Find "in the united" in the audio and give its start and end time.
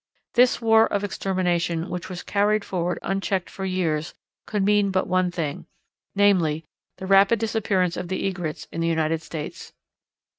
8.71-9.21